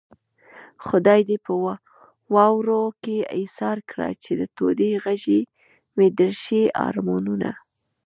خدای 0.85 1.21
دې 1.29 1.37
په 1.45 1.51
واورو 2.33 2.83
کې 3.03 3.17
ايسار 3.37 3.77
کړه 3.89 4.09
چې 4.23 4.31
د 4.39 4.41
تودې 4.55 4.91
غېږې 5.03 5.41
مې 5.95 6.07
درشي 6.19 6.63
ارمانونه 6.87 7.49